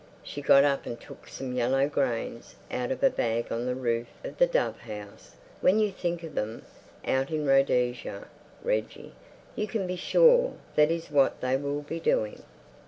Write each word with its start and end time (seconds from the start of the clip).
She 0.23 0.41
got 0.41 0.63
up 0.63 0.87
and 0.87 0.99
took 0.99 1.27
some 1.27 1.53
yellow 1.53 1.87
grains 1.87 2.55
out 2.71 2.89
of 2.89 3.03
a 3.03 3.11
bag 3.11 3.51
on 3.51 3.67
the 3.67 3.75
roof 3.75 4.07
of 4.23 4.39
the 4.39 4.47
dove 4.47 4.79
house. 4.79 5.35
"When 5.59 5.77
you 5.77 5.91
think 5.91 6.23
of 6.23 6.33
them, 6.33 6.63
out 7.05 7.29
in 7.29 7.45
Rhodesia, 7.45 8.27
Reggie, 8.63 9.13
you 9.55 9.67
can 9.67 9.85
be 9.85 9.95
sure 9.97 10.53
that 10.75 10.89
is 10.89 11.11
what 11.11 11.39
they 11.41 11.55
will 11.55 11.83
be 11.83 11.99
doing...." 11.99 12.41